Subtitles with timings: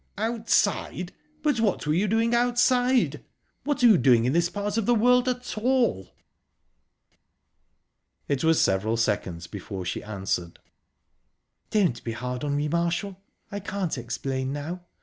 [0.17, 1.11] "Outside?
[1.43, 3.23] But what were you doing outside?
[3.65, 6.15] What are you doing in this part of the world at all?"
[8.27, 10.57] It was several seconds before she answered.
[11.69, 14.81] "Don't be hard on me, Marshall, I can't explain now...